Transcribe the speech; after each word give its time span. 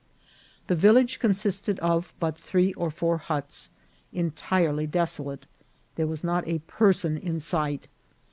The 0.65 0.73
vil 0.73 0.95
lage 0.95 1.19
consisted 1.19 1.77
of 1.77 2.11
but 2.19 2.35
three 2.35 2.73
or 2.73 2.89
four 2.89 3.19
huts, 3.19 3.69
entirely 4.11 4.87
deso 4.87 5.27
late; 5.27 5.45
there 5.93 6.07
was 6.07 6.23
not 6.23 6.47
a 6.47 6.57
person 6.65 7.17
in 7.19 7.39
sight. 7.39 7.87